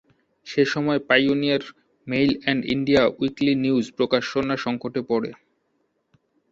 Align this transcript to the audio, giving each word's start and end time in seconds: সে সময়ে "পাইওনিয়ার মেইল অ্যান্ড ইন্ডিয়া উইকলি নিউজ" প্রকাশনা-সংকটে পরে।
সে 0.47 0.63
সময়ে 0.65 0.99
"পাইওনিয়ার 1.09 1.63
মেইল 2.07 2.31
অ্যান্ড 2.37 2.61
ইন্ডিয়া 2.73 3.03
উইকলি 3.19 3.53
নিউজ" 3.63 3.85
প্রকাশনা-সংকটে 3.97 5.01
পরে। 5.09 5.29